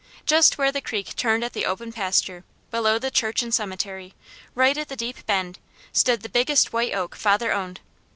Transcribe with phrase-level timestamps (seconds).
[0.25, 4.15] Just where the creek turned at the open pasture, below the church and cemetery,
[4.55, 5.59] right at the deep bend,
[5.93, 7.81] stood the biggest white oak father owned.